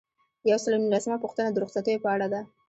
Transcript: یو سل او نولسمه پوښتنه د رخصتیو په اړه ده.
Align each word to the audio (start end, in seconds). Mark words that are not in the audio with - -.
یو 0.49 0.57
سل 0.63 0.71
او 0.75 0.81
نولسمه 0.85 1.17
پوښتنه 1.23 1.49
د 1.51 1.57
رخصتیو 1.63 2.03
په 2.03 2.09
اړه 2.15 2.27
ده. 2.33 2.41